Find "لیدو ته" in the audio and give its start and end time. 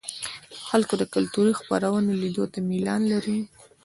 2.21-2.59